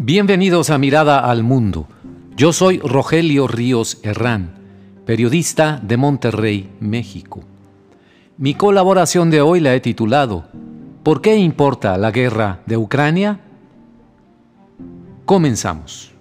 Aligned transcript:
Bienvenidos 0.00 0.70
a 0.70 0.78
Mirada 0.78 1.18
al 1.18 1.42
Mundo. 1.42 1.88
Yo 2.36 2.52
soy 2.52 2.78
Rogelio 2.78 3.48
Ríos 3.48 3.98
Herrán, 4.04 4.54
periodista 5.04 5.80
de 5.82 5.96
Monterrey, 5.96 6.70
México. 6.78 7.40
Mi 8.36 8.54
colaboración 8.54 9.28
de 9.28 9.40
hoy 9.40 9.58
la 9.58 9.74
he 9.74 9.80
titulado 9.80 10.44
¿Por 11.02 11.20
qué 11.20 11.34
importa 11.36 11.98
la 11.98 12.12
guerra 12.12 12.60
de 12.66 12.76
Ucrania? 12.76 13.40
Comenzamos. 15.24 16.12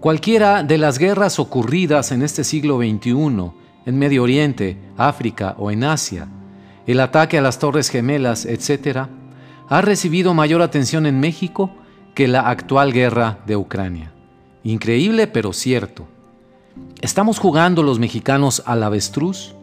Cualquiera 0.00 0.62
de 0.62 0.78
las 0.78 0.98
guerras 0.98 1.38
ocurridas 1.38 2.12
en 2.12 2.22
este 2.22 2.44
siglo 2.44 2.78
XXI, 2.78 3.52
en 3.84 3.98
Medio 3.98 4.22
Oriente, 4.22 4.78
África 4.96 5.54
o 5.58 5.70
en 5.70 5.84
Asia, 5.84 6.28
el 6.86 6.98
ataque 6.98 7.36
a 7.36 7.42
las 7.42 7.58
Torres 7.58 7.90
Gemelas, 7.90 8.46
etc., 8.46 9.08
ha 9.72 9.80
recibido 9.80 10.34
mayor 10.34 10.60
atención 10.60 11.06
en 11.06 11.18
México 11.18 11.70
que 12.14 12.28
la 12.28 12.50
actual 12.50 12.92
guerra 12.92 13.38
de 13.46 13.56
Ucrania. 13.56 14.12
Increíble 14.64 15.28
pero 15.28 15.54
cierto. 15.54 16.06
¿Estamos 17.00 17.38
jugando 17.38 17.82
los 17.82 17.98
mexicanos 17.98 18.62
al 18.66 18.82
avestruz? 18.82 19.54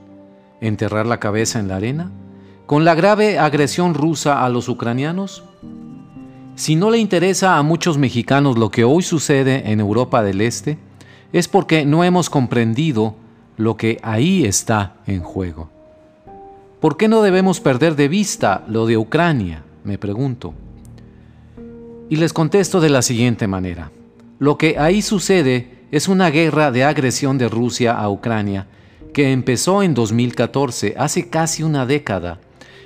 ¿Enterrar 0.61 1.05
la 1.05 1.19
cabeza 1.19 1.59
en 1.59 1.67
la 1.67 1.75
arena? 1.75 2.09
¿Con 2.65 2.85
la 2.85 2.95
grave 2.95 3.37
agresión 3.37 3.93
rusa 3.93 4.43
a 4.43 4.49
los 4.49 4.67
ucranianos? 4.67 5.43
Si 6.55 6.75
no 6.75 6.89
le 6.89 6.97
interesa 6.97 7.57
a 7.57 7.61
muchos 7.61 7.99
mexicanos 7.99 8.57
lo 8.57 8.71
que 8.71 8.85
hoy 8.85 9.03
sucede 9.03 9.71
en 9.71 9.79
Europa 9.79 10.23
del 10.23 10.41
Este, 10.41 10.79
es 11.33 11.47
porque 11.47 11.85
no 11.85 12.03
hemos 12.03 12.31
comprendido 12.31 13.13
lo 13.57 13.77
que 13.77 13.99
ahí 14.01 14.43
está 14.43 14.95
en 15.05 15.21
juego. 15.21 15.69
¿Por 16.79 16.97
qué 16.97 17.07
no 17.07 17.21
debemos 17.21 17.59
perder 17.59 17.95
de 17.95 18.07
vista 18.07 18.63
lo 18.67 18.87
de 18.87 18.97
Ucrania? 18.97 19.65
Me 19.89 19.97
pregunto. 19.97 20.53
Y 22.09 22.17
les 22.17 22.31
contesto 22.31 22.79
de 22.79 22.89
la 22.89 23.01
siguiente 23.01 23.47
manera. 23.47 23.91
Lo 24.37 24.55
que 24.55 24.77
ahí 24.77 25.01
sucede 25.01 25.79
es 25.91 26.07
una 26.07 26.29
guerra 26.29 26.71
de 26.71 26.83
agresión 26.83 27.39
de 27.39 27.49
Rusia 27.49 27.93
a 27.93 28.07
Ucrania 28.07 28.67
que 29.13 29.31
empezó 29.31 29.81
en 29.81 29.95
2014, 29.95 30.93
hace 30.95 31.29
casi 31.29 31.63
una 31.63 31.87
década, 31.87 32.39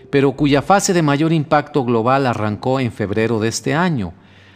pero 0.09 0.31
cuya 0.31 0.61
fase 0.61 0.93
de 0.93 1.01
mayor 1.01 1.33
impacto 1.33 1.83
global 1.83 2.25
arrancó 2.25 2.79
en 2.79 2.93
febrero 2.93 3.41
de 3.41 3.49
este 3.49 3.73
año, 3.73 4.13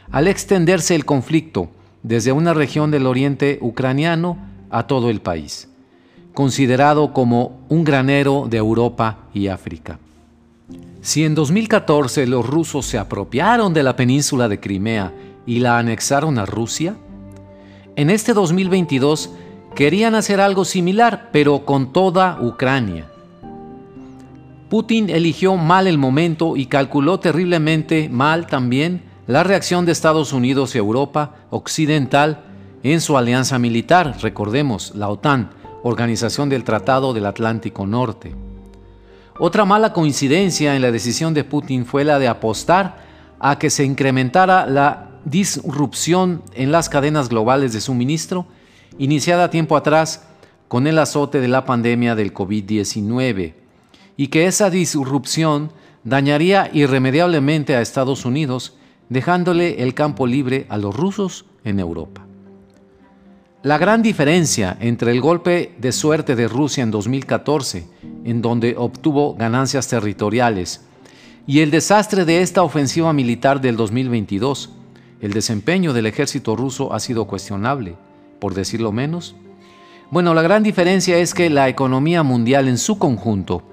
al 0.10 0.30
extenderse 0.30 0.96
el 0.96 1.04
conflicto 1.04 1.70
desde 2.02 2.32
una 2.32 2.54
región 2.54 2.92
del 2.92 3.08
oriente 3.08 3.60
ucraniano 3.60 4.38
a 4.70 4.88
todo 4.88 5.10
el 5.10 5.20
país, 5.20 5.68
considerado 6.34 7.12
como 7.12 7.60
un 7.68 7.84
granero 7.84 8.48
de 8.50 8.56
Europa 8.56 9.28
y 9.34 9.48
África. 9.48 10.00
Si 11.08 11.24
en 11.24 11.36
2014 11.36 12.28
los 12.28 12.46
rusos 12.46 12.86
se 12.86 12.98
apropiaron 12.98 13.74
de 13.74 13.82
la 13.82 13.96
península 13.96 14.50
de 14.50 14.60
Crimea 14.60 15.14
y 15.46 15.60
la 15.60 15.80
anexaron 15.80 16.38
a 16.38 16.46
Rusia, 16.46 16.98
en 17.96 18.10
este 18.10 18.34
2022 18.34 19.30
querían 19.74 20.16
hacer 20.16 20.42
algo 20.42 20.66
similar, 20.66 21.30
pero 21.32 21.64
con 21.64 21.94
toda 21.94 22.38
Ucrania. 22.42 23.06
Putin 24.70 25.10
eligió 25.10 25.56
mal 25.56 25.88
el 25.88 25.98
momento 25.98 26.58
y 26.58 26.66
calculó 26.66 27.22
terriblemente 27.22 28.10
mal 28.10 28.46
también 28.46 29.04
la 29.28 29.46
reacción 29.46 29.86
de 29.86 29.94
Estados 29.94 30.34
Unidos 30.34 30.76
y 30.76 30.80
Europa 30.80 31.36
Occidental 31.52 32.44
en 32.84 33.00
su 33.00 33.18
alianza 33.18 33.58
militar, 33.60 34.18
recordemos, 34.22 34.94
la 34.94 35.08
OTAN, 35.08 35.52
Organización 35.84 36.50
del 36.50 36.66
Tratado 36.66 37.14
del 37.14 37.28
Atlántico 37.28 37.88
Norte. 37.88 38.47
Otra 39.40 39.66
mala 39.66 39.94
coincidencia 39.94 40.76
en 40.76 40.82
la 40.82 40.92
decisión 40.92 41.36
de 41.36 41.44
Putin 41.44 41.86
fue 41.86 42.04
la 42.04 42.18
de 42.18 42.28
apostar 42.28 43.06
a 43.40 43.60
que 43.60 43.70
se 43.70 43.84
incrementara 43.84 44.66
la 44.66 45.12
disrupción 45.26 46.42
en 46.56 46.72
las 46.72 46.90
cadenas 46.90 47.30
globales 47.30 47.72
de 47.72 47.82
suministro, 47.82 48.48
iniciada 48.98 49.52
tiempo 49.52 49.78
atrás 49.78 50.24
con 50.68 50.88
el 50.88 50.98
azote 50.98 51.40
de 51.40 51.48
la 51.48 51.66
pandemia 51.66 52.16
del 52.16 52.34
COVID-19, 52.34 53.54
y 54.16 54.28
que 54.28 54.48
esa 54.48 54.72
disrupción 54.72 55.72
dañaría 56.04 56.72
irremediablemente 56.74 57.76
a 57.76 57.82
Estados 57.82 58.26
Unidos, 58.26 58.76
dejándole 59.10 59.84
el 59.84 59.94
campo 59.94 60.26
libre 60.26 60.66
a 60.70 60.78
los 60.78 60.96
rusos 60.96 61.46
en 61.64 61.80
Europa. 61.80 62.26
La 63.62 63.78
gran 63.78 64.02
diferencia 64.02 64.78
entre 64.80 65.12
el 65.12 65.22
golpe 65.22 65.76
de 65.78 65.92
suerte 65.92 66.36
de 66.36 66.48
Rusia 66.48 66.84
en 66.84 66.92
2014, 66.92 67.88
en 68.26 68.42
donde 68.42 68.76
obtuvo 68.78 69.36
ganancias 69.36 69.88
territoriales, 69.88 70.82
y 71.46 71.62
el 71.62 71.72
desastre 71.72 72.26
de 72.26 72.42
esta 72.42 72.64
ofensiva 72.64 73.14
militar 73.14 73.62
del 73.62 73.78
2022, 73.78 74.70
el 75.22 75.34
desempeño 75.34 75.94
del 75.94 76.06
ejército 76.06 76.56
ruso 76.56 76.94
ha 76.94 77.00
sido 77.00 77.26
cuestionable, 77.26 77.96
por 78.40 78.54
decirlo 78.54 78.92
menos. 78.92 79.36
Bueno, 80.12 80.34
la 80.34 80.42
gran 80.42 80.64
diferencia 80.64 81.18
es 81.18 81.34
que 81.34 81.50
la 81.50 81.70
economía 81.70 82.24
mundial 82.24 82.68
en 82.68 82.78
su 82.78 82.98
conjunto 82.98 83.64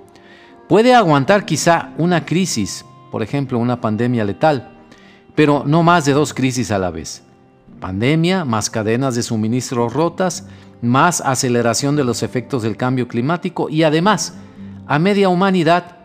puede 0.68 0.94
aguantar 0.94 1.44
quizá 1.44 1.90
una 1.98 2.24
crisis, 2.24 2.84
por 3.10 3.22
ejemplo 3.22 3.58
una 3.58 3.80
pandemia 3.80 4.24
letal, 4.24 4.70
pero 5.34 5.64
no 5.66 5.82
más 5.82 6.04
de 6.04 6.12
dos 6.12 6.32
crisis 6.32 6.70
a 6.70 6.78
la 6.78 6.90
vez 6.90 7.24
pandemia, 7.80 8.44
más 8.44 8.70
cadenas 8.70 9.14
de 9.14 9.22
suministro 9.22 9.88
rotas, 9.88 10.46
más 10.82 11.20
aceleración 11.20 11.96
de 11.96 12.04
los 12.04 12.22
efectos 12.22 12.62
del 12.62 12.76
cambio 12.76 13.08
climático 13.08 13.68
y 13.68 13.82
además 13.82 14.34
a 14.86 14.98
media 14.98 15.28
humanidad 15.28 15.96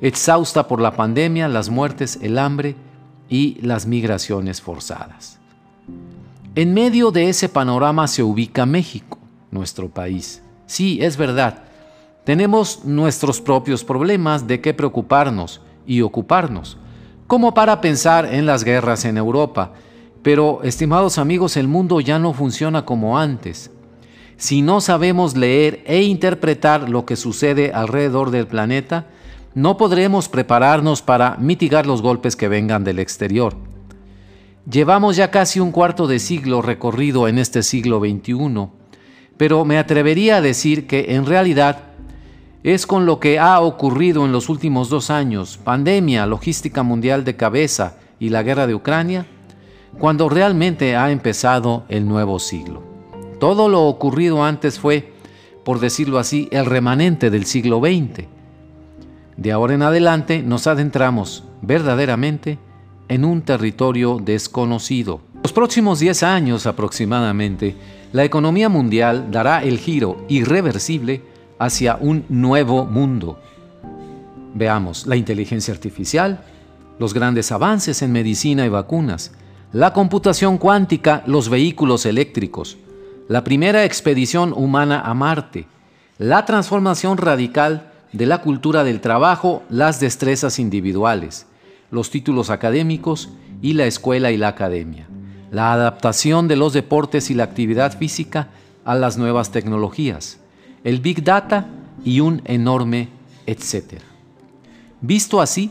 exhausta 0.00 0.68
por 0.68 0.80
la 0.80 0.92
pandemia, 0.92 1.48
las 1.48 1.70
muertes, 1.70 2.18
el 2.22 2.38
hambre 2.38 2.76
y 3.28 3.58
las 3.60 3.86
migraciones 3.86 4.60
forzadas. 4.60 5.38
En 6.54 6.74
medio 6.74 7.10
de 7.10 7.28
ese 7.28 7.48
panorama 7.48 8.08
se 8.08 8.22
ubica 8.22 8.66
México, 8.66 9.18
nuestro 9.50 9.88
país. 9.88 10.42
Sí, 10.66 10.98
es 11.00 11.16
verdad, 11.16 11.62
tenemos 12.24 12.84
nuestros 12.84 13.40
propios 13.40 13.84
problemas 13.84 14.46
de 14.46 14.60
qué 14.60 14.74
preocuparnos 14.74 15.60
y 15.86 16.02
ocuparnos, 16.02 16.76
como 17.26 17.54
para 17.54 17.80
pensar 17.80 18.26
en 18.26 18.46
las 18.46 18.64
guerras 18.64 19.04
en 19.04 19.16
Europa, 19.16 19.72
pero, 20.22 20.60
estimados 20.62 21.18
amigos, 21.18 21.56
el 21.56 21.68
mundo 21.68 22.00
ya 22.00 22.18
no 22.18 22.32
funciona 22.32 22.84
como 22.84 23.18
antes. 23.18 23.70
Si 24.36 24.62
no 24.62 24.80
sabemos 24.80 25.36
leer 25.36 25.82
e 25.86 26.02
interpretar 26.02 26.88
lo 26.88 27.04
que 27.04 27.16
sucede 27.16 27.72
alrededor 27.72 28.30
del 28.30 28.46
planeta, 28.46 29.06
no 29.54 29.76
podremos 29.76 30.28
prepararnos 30.28 31.02
para 31.02 31.36
mitigar 31.38 31.86
los 31.86 32.02
golpes 32.02 32.36
que 32.36 32.48
vengan 32.48 32.84
del 32.84 32.98
exterior. 32.98 33.56
Llevamos 34.70 35.16
ya 35.16 35.30
casi 35.30 35.60
un 35.60 35.72
cuarto 35.72 36.06
de 36.06 36.18
siglo 36.18 36.62
recorrido 36.62 37.26
en 37.26 37.38
este 37.38 37.62
siglo 37.62 38.00
XXI, 38.00 38.68
pero 39.36 39.64
me 39.64 39.78
atrevería 39.78 40.36
a 40.36 40.40
decir 40.40 40.86
que 40.86 41.14
en 41.14 41.26
realidad 41.26 41.84
es 42.62 42.86
con 42.86 43.06
lo 43.06 43.18
que 43.18 43.38
ha 43.38 43.60
ocurrido 43.60 44.26
en 44.26 44.32
los 44.32 44.48
últimos 44.48 44.90
dos 44.90 45.10
años, 45.10 45.58
pandemia, 45.62 46.26
logística 46.26 46.82
mundial 46.82 47.24
de 47.24 47.36
cabeza 47.36 47.96
y 48.20 48.28
la 48.28 48.42
guerra 48.42 48.66
de 48.66 48.74
Ucrania, 48.74 49.26
cuando 49.98 50.28
realmente 50.28 50.96
ha 50.96 51.10
empezado 51.10 51.84
el 51.88 52.06
nuevo 52.06 52.38
siglo. 52.38 52.82
Todo 53.40 53.68
lo 53.68 53.84
ocurrido 53.84 54.44
antes 54.44 54.78
fue, 54.78 55.12
por 55.64 55.80
decirlo 55.80 56.18
así, 56.18 56.48
el 56.50 56.66
remanente 56.66 57.30
del 57.30 57.44
siglo 57.44 57.78
XX. 57.78 58.26
De 59.36 59.52
ahora 59.52 59.74
en 59.74 59.82
adelante 59.82 60.42
nos 60.42 60.66
adentramos 60.66 61.44
verdaderamente 61.62 62.58
en 63.08 63.24
un 63.24 63.42
territorio 63.42 64.18
desconocido. 64.18 65.20
Los 65.42 65.52
próximos 65.52 66.00
10 66.00 66.22
años 66.24 66.66
aproximadamente, 66.66 67.76
la 68.12 68.24
economía 68.24 68.68
mundial 68.68 69.30
dará 69.30 69.62
el 69.62 69.78
giro 69.78 70.24
irreversible 70.28 71.22
hacia 71.58 71.96
un 71.96 72.24
nuevo 72.28 72.84
mundo. 72.84 73.38
Veamos 74.54 75.06
la 75.06 75.16
inteligencia 75.16 75.72
artificial, 75.72 76.44
los 76.98 77.14
grandes 77.14 77.52
avances 77.52 78.02
en 78.02 78.12
medicina 78.12 78.66
y 78.66 78.68
vacunas, 78.68 79.32
la 79.72 79.92
computación 79.92 80.58
cuántica, 80.58 81.22
los 81.26 81.48
vehículos 81.48 82.06
eléctricos, 82.06 82.78
la 83.28 83.44
primera 83.44 83.84
expedición 83.84 84.52
humana 84.56 85.00
a 85.00 85.12
Marte, 85.14 85.66
la 86.18 86.44
transformación 86.44 87.18
radical 87.18 87.92
de 88.12 88.26
la 88.26 88.40
cultura 88.40 88.84
del 88.84 89.00
trabajo, 89.00 89.62
las 89.68 90.00
destrezas 90.00 90.58
individuales, 90.58 91.46
los 91.90 92.10
títulos 92.10 92.50
académicos 92.50 93.30
y 93.60 93.74
la 93.74 93.86
escuela 93.86 94.30
y 94.30 94.36
la 94.36 94.48
academia, 94.48 95.06
la 95.50 95.72
adaptación 95.72 96.48
de 96.48 96.56
los 96.56 96.72
deportes 96.72 97.30
y 97.30 97.34
la 97.34 97.44
actividad 97.44 97.96
física 97.96 98.48
a 98.84 98.94
las 98.94 99.18
nuevas 99.18 99.50
tecnologías, 99.50 100.38
el 100.84 101.00
big 101.00 101.22
data 101.22 101.66
y 102.04 102.20
un 102.20 102.40
enorme 102.46 103.08
etcétera. 103.48 104.04
Visto 105.00 105.40
así, 105.40 105.70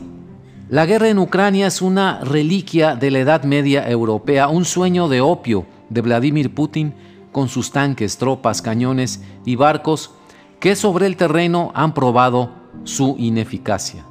la 0.70 0.84
guerra 0.84 1.08
en 1.08 1.18
Ucrania 1.18 1.66
es 1.66 1.80
una 1.80 2.20
reliquia 2.20 2.94
de 2.94 3.10
la 3.10 3.20
Edad 3.20 3.44
Media 3.44 3.88
europea, 3.88 4.48
un 4.48 4.66
sueño 4.66 5.08
de 5.08 5.22
opio 5.22 5.64
de 5.88 6.02
Vladimir 6.02 6.54
Putin 6.54 6.92
con 7.32 7.48
sus 7.48 7.70
tanques, 7.70 8.18
tropas, 8.18 8.60
cañones 8.60 9.22
y 9.46 9.56
barcos 9.56 10.10
que 10.60 10.76
sobre 10.76 11.06
el 11.06 11.16
terreno 11.16 11.72
han 11.74 11.94
probado 11.94 12.52
su 12.84 13.16
ineficacia. 13.18 14.04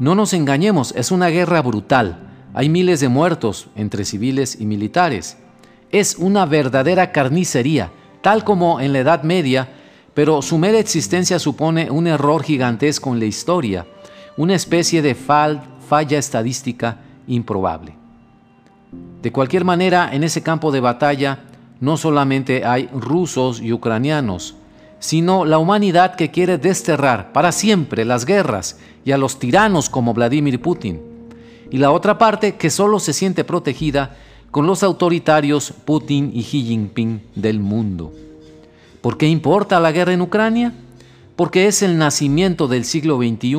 No 0.00 0.16
nos 0.16 0.32
engañemos, 0.32 0.92
es 0.96 1.12
una 1.12 1.28
guerra 1.28 1.62
brutal, 1.62 2.28
Hay 2.54 2.68
miles 2.68 3.00
de 3.00 3.08
muertos 3.08 3.68
entre 3.76 4.04
civiles 4.04 4.60
y 4.60 4.66
militares. 4.66 5.38
Es 5.90 6.16
una 6.16 6.44
verdadera 6.44 7.10
carnicería, 7.10 7.90
tal 8.20 8.44
como 8.44 8.78
en 8.78 8.92
la 8.92 8.98
Edad 8.98 9.22
Media, 9.22 9.70
pero 10.12 10.42
su 10.42 10.58
mera 10.58 10.78
existencia 10.78 11.38
supone 11.38 11.90
un 11.90 12.06
error 12.06 12.42
gigantesco 12.42 13.10
en 13.10 13.20
la 13.20 13.24
historia, 13.24 13.86
una 14.36 14.54
especie 14.54 15.02
de 15.02 15.14
falla 15.14 16.18
estadística 16.18 16.98
improbable. 17.26 17.94
De 19.22 19.32
cualquier 19.32 19.64
manera, 19.64 20.10
en 20.12 20.24
ese 20.24 20.42
campo 20.42 20.72
de 20.72 20.80
batalla 20.80 21.40
no 21.80 21.96
solamente 21.96 22.64
hay 22.64 22.88
rusos 22.92 23.60
y 23.60 23.72
ucranianos, 23.72 24.56
sino 24.98 25.44
la 25.44 25.58
humanidad 25.58 26.14
que 26.14 26.30
quiere 26.30 26.58
desterrar 26.58 27.32
para 27.32 27.52
siempre 27.52 28.04
las 28.04 28.24
guerras 28.24 28.78
y 29.04 29.12
a 29.12 29.18
los 29.18 29.38
tiranos 29.38 29.88
como 29.88 30.14
Vladimir 30.14 30.60
Putin, 30.60 31.00
y 31.70 31.78
la 31.78 31.90
otra 31.90 32.18
parte 32.18 32.56
que 32.56 32.70
solo 32.70 33.00
se 33.00 33.12
siente 33.12 33.44
protegida 33.44 34.16
con 34.50 34.66
los 34.66 34.82
autoritarios 34.82 35.72
Putin 35.72 36.30
y 36.34 36.42
Xi 36.42 36.62
Jinping 36.62 37.22
del 37.34 37.58
mundo. 37.58 38.12
¿Por 39.00 39.16
qué 39.16 39.26
importa 39.26 39.80
la 39.80 39.90
guerra 39.90 40.12
en 40.12 40.20
Ucrania? 40.20 40.72
Porque 41.34 41.66
es 41.66 41.82
el 41.82 41.98
nacimiento 41.98 42.68
del 42.68 42.84
siglo 42.84 43.16
XXI 43.16 43.56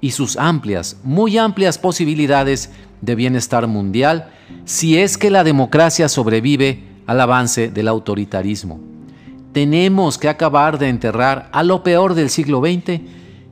y 0.00 0.10
sus 0.10 0.36
amplias, 0.36 0.98
muy 1.02 1.38
amplias 1.38 1.78
posibilidades 1.78 2.70
de 3.00 3.14
bienestar 3.14 3.66
mundial 3.66 4.30
si 4.64 4.98
es 4.98 5.18
que 5.18 5.30
la 5.30 5.44
democracia 5.44 6.08
sobrevive 6.08 6.82
al 7.06 7.20
avance 7.20 7.70
del 7.70 7.88
autoritarismo. 7.88 8.80
Tenemos 9.52 10.18
que 10.18 10.28
acabar 10.28 10.78
de 10.78 10.88
enterrar 10.88 11.48
a 11.52 11.62
lo 11.62 11.82
peor 11.82 12.14
del 12.14 12.30
siglo 12.30 12.60
XX 12.60 13.00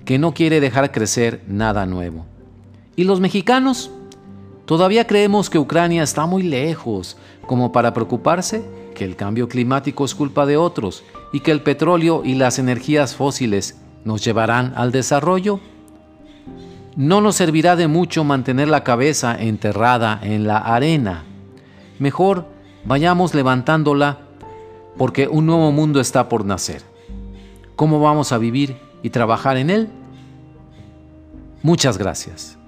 que 0.05 0.19
no 0.19 0.35
quiere 0.35 0.61
dejar 0.61 0.93
crecer 0.93 1.43
nada 1.49 1.87
nuevo. 1.87 2.26
¿Y 2.96 3.05
los 3.05 3.20
mexicanos? 3.20 3.91
¿Todavía 4.67 5.06
creemos 5.06 5.50
que 5.50 5.58
Ucrania 5.58 6.02
está 6.02 6.26
muy 6.26 6.43
lejos 6.43 7.17
como 7.46 7.73
para 7.73 7.93
preocuparse? 7.93 8.64
¿Que 8.94 9.05
el 9.05 9.17
cambio 9.17 9.49
climático 9.49 10.05
es 10.05 10.14
culpa 10.14 10.46
de 10.46 10.56
otros 10.56 11.02
y 11.32 11.41
que 11.41 11.50
el 11.50 11.62
petróleo 11.62 12.23
y 12.25 12.35
las 12.35 12.58
energías 12.58 13.14
fósiles 13.14 13.79
nos 14.05 14.25
llevarán 14.25 14.73
al 14.76 14.93
desarrollo? 14.93 15.61
No 16.96 17.20
nos 17.20 17.37
servirá 17.37 17.75
de 17.75 17.88
mucho 17.88 18.23
mantener 18.23 18.69
la 18.69 18.85
cabeza 18.85 19.37
enterrada 19.37 20.20
en 20.23 20.46
la 20.46 20.58
arena. 20.58 21.25
Mejor 21.99 22.46
vayamos 22.85 23.35
levantándola 23.35 24.19
porque 24.96 25.26
un 25.26 25.46
nuevo 25.46 25.73
mundo 25.73 26.00
está 26.00 26.29
por 26.29 26.44
nacer. 26.44 26.82
¿Cómo 27.75 28.00
vamos 28.00 28.31
a 28.31 28.38
vivir 28.38 28.76
y 29.02 29.11
trabajar 29.11 29.56
en 29.56 29.70
él? 29.70 29.88
Muchas 31.62 31.99
gracias. 31.99 32.58